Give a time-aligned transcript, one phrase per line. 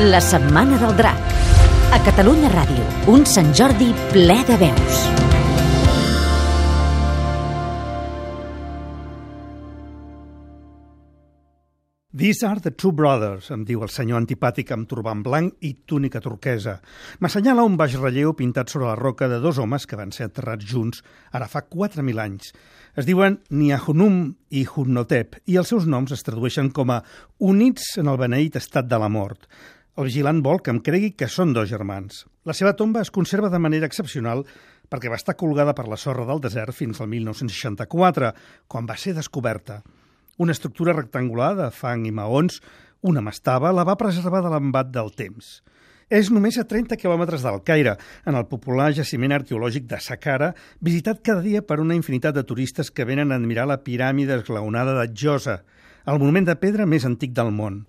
[0.00, 1.18] La Setmana del Drac.
[1.90, 4.98] A Catalunya Ràdio, un Sant Jordi ple de veus.
[12.14, 16.22] These are the two brothers, em diu el senyor antipàtic amb turbant blanc i túnica
[16.22, 16.76] turquesa.
[17.18, 20.66] M'assenyala un baix relleu pintat sobre la roca de dos homes que van ser enterrats
[20.66, 21.02] junts
[21.34, 22.52] ara fa 4.000 anys.
[22.94, 27.00] Es diuen Niahunum i Hunnotep i els seus noms es tradueixen com a
[27.38, 29.50] units en el beneït estat de la mort.
[29.98, 32.20] El vigilant vol que em cregui que són dos germans.
[32.46, 34.44] La seva tomba es conserva de manera excepcional
[34.86, 38.30] perquè va estar colgada per la sorra del desert fins al 1964,
[38.70, 39.80] quan va ser descoberta.
[40.38, 42.60] Una estructura rectangular de fang i maons,
[43.02, 45.50] una mastaba, la va preservar de l'embat del temps.
[46.14, 51.26] És només a 30 quilòmetres del Caire, en el popular jaciment arqueològic de Saqqara, visitat
[51.26, 55.10] cada dia per una infinitat de turistes que venen a admirar la piràmide esglaonada de
[55.10, 55.64] Djosa,
[56.06, 57.82] el monument de pedra més antic del món.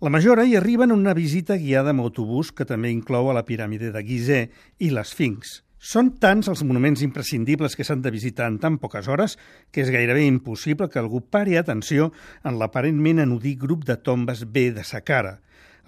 [0.00, 3.40] La majora hi arriba en una visita guiada amb autobús que també inclou a la
[3.42, 4.44] piràmide de Gizeh
[4.86, 5.56] i l'Esfinx.
[5.92, 9.34] Són tants els monuments imprescindibles que s'han de visitar en tan poques hores
[9.74, 12.12] que és gairebé impossible que algú pari atenció
[12.46, 15.40] en l'aparentment anudí grup de tombes B de Saqqara.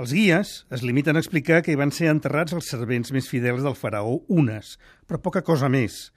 [0.02, 3.62] Els guies es limiten a explicar que hi van ser enterrats els servents més fidels
[3.62, 6.08] del faraó Unes, però poca cosa més.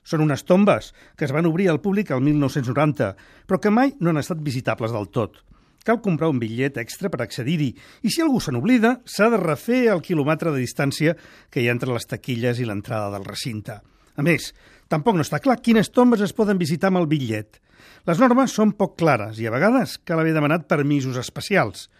[0.00, 4.16] Són unes tombes que es van obrir al públic el 1990, però que mai no
[4.16, 5.44] han estat visitables del tot.
[5.84, 7.68] Cal comprar un bitllet extra per accedir-hi
[8.02, 11.12] i si algú se n'oblida, s'ha de refer el quilòmetre de distància
[11.52, 13.82] que hi ha entre les taquilles i l'entrada del recinte.
[14.16, 14.54] A més,
[14.88, 17.60] tampoc no està clar quines tombes es poden visitar amb el bitllet.
[18.08, 21.90] Les normes són poc clares i a vegades cal haver demanat permisos especials.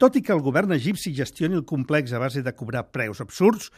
[0.00, 3.70] Tot i que el govern egipci gestioni el complex a base de cobrar preus absurds,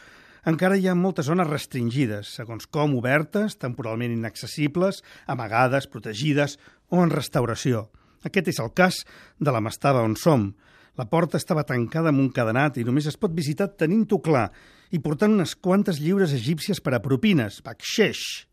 [0.49, 6.57] encara hi ha moltes zones restringides, segons com obertes, temporalment inaccessibles, amagades, protegides
[6.89, 7.91] o en restauració.
[8.23, 9.01] Aquest és el cas
[9.39, 10.51] de la Mastava on som.
[10.99, 14.47] La porta estava tancada amb un cadenat i només es pot visitar tenint-ho clar
[14.93, 18.45] i portant unes quantes lliures egípcies per a propines, bakshesh.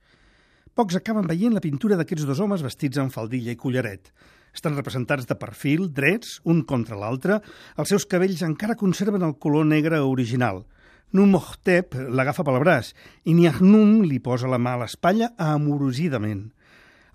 [0.74, 4.08] Pocs acaben veient la pintura d'aquests dos homes vestits amb faldilla i collaret.
[4.56, 7.38] Estan representats de perfil, drets, un contra l'altre.
[7.78, 10.64] Els seus cabells encara conserven el color negre original.
[11.12, 12.92] Numohtep l'agafa pel braç
[13.26, 16.48] i Niahnum li posa la mà a l'espatlla amorosidament.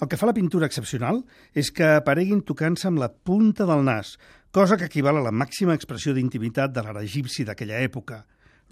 [0.02, 1.22] El que fa la pintura excepcional
[1.56, 4.16] és que apareguin tocant-se amb la punta del nas,
[4.52, 8.24] cosa que equival a la màxima expressió d'intimitat de l'art egipci d'aquella època.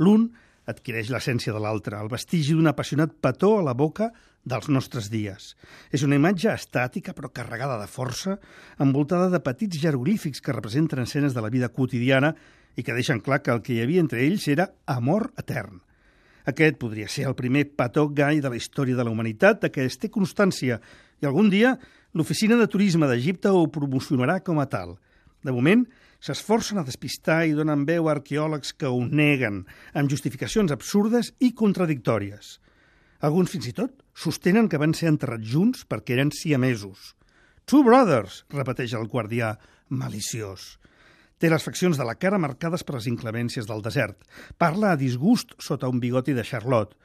[0.04, 0.30] L'un
[0.68, 4.12] adquireix l'essència de l'altre, el vestigi d'un apassionat petó a la boca
[4.44, 5.54] dels nostres dies.
[5.92, 8.38] És una imatge estàtica però carregada de força,
[8.80, 12.34] envoltada de petits jeroglífics que representen escenes de la vida quotidiana
[12.76, 15.82] i que deixen clar que el que hi havia entre ells era amor etern.
[16.50, 19.86] Aquest podria ser el primer petó gai de la història de la humanitat de què
[19.88, 20.80] es té constància
[21.22, 21.78] i algun dia
[22.14, 24.98] l'Oficina de Turisme d'Egipte ho promocionarà com a tal.
[25.44, 25.86] De moment,
[26.24, 29.64] s'esforcen a despistar i donen veu a arqueòlegs que ho neguen,
[29.96, 32.60] amb justificacions absurdes i contradictòries.
[33.24, 37.14] Alguns fins i tot sostenen que van ser enterrats junts perquè eren siamesos.
[37.66, 39.56] Two brothers, repeteix el guardià
[39.88, 40.78] maliciós.
[41.44, 44.16] Té les faccions de la cara marcades per les inclemències del desert.
[44.56, 46.96] Parla a disgust sota un bigoti de Charlotte.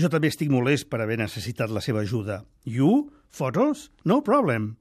[0.00, 2.38] Jo també estic molest per haver necessitat la seva ajuda.
[2.64, 3.10] You?
[3.28, 3.90] Photos?
[4.08, 4.78] No problem.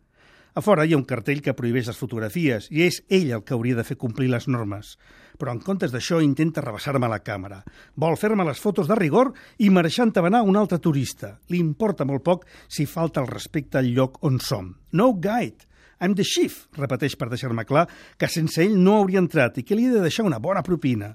[0.55, 3.57] A fora hi ha un cartell que prohibeix les fotografies i és ell el que
[3.57, 4.93] hauria de fer complir les normes.
[5.35, 7.65] Però en comptes d'això intenta rebassar-me la càmera.
[7.99, 11.33] Vol fer-me les fotos de rigor i marxar entabanar un altre turista.
[11.51, 14.71] Li importa molt poc si falta el respecte al lloc on som.
[14.95, 15.67] No guide.
[16.01, 17.83] I'm the chief, repeteix per deixar-me clar
[18.17, 21.11] que sense ell no hauria entrat i que li he de deixar una bona propina.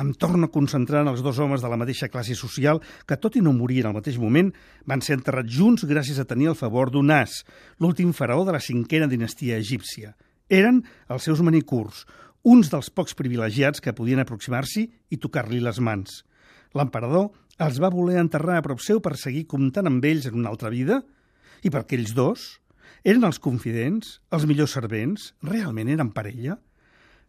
[0.00, 3.36] Em torno a concentrar en els dos homes de la mateixa classe social que, tot
[3.36, 4.48] i no morir en el mateix moment,
[4.88, 7.42] van ser enterrats junts gràcies a tenir el favor d'un as,
[7.76, 10.14] l'últim faraó de la cinquena dinastia egípcia.
[10.48, 10.80] Eren
[11.12, 12.06] els seus manicurs,
[12.42, 16.22] uns dels pocs privilegiats que podien aproximar-s'hi i tocar-li les mans.
[16.72, 17.28] L'emperador
[17.60, 20.72] els va voler enterrar a prop seu per seguir comptant amb ells en una altra
[20.72, 21.02] vida?
[21.62, 22.61] I per aquells dos,
[23.04, 24.18] eren els confidents?
[24.30, 25.32] Els millors servents?
[25.46, 26.58] Realment eren parella?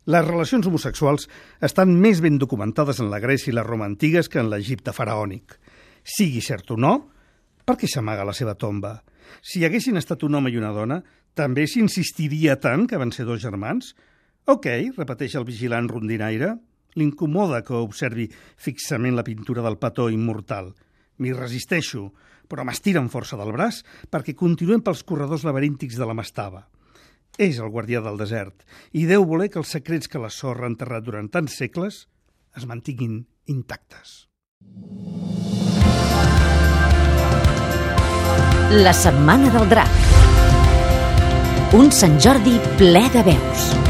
[0.04, 1.30] Les relacions homosexuals
[1.64, 5.56] estan més ben documentades en la Grècia i la Roma antigues que en l'Egipte faraònic.
[6.04, 6.94] Sigui cert o no,
[7.64, 8.98] per què s'amaga la seva tomba?
[9.40, 11.00] Si haguessin estat un home i una dona,
[11.34, 13.94] també s'insistiria tant que van ser dos germans?
[14.52, 14.68] Ok,
[14.98, 16.58] repeteix el vigilant rondinaire.
[17.00, 18.28] L'incomoda que observi
[18.60, 20.74] fixament la pintura del petó immortal.
[21.22, 22.08] M'hi resisteixo,
[22.50, 23.82] però m'estiren força del braç
[24.12, 26.66] perquè continuem pels corredors laberíntics de la Mastava.
[27.42, 30.74] És el guardià del desert i deu voler que els secrets que la sorra ha
[30.74, 32.04] enterrat durant tants segles
[32.58, 34.28] es mantinguin intactes.
[38.74, 39.98] La Setmana del Drac.
[41.78, 43.83] Un Sant Jordi ple de veus.